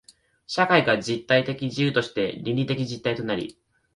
[0.47, 3.55] 社会が実体的自由として倫理的実体となり、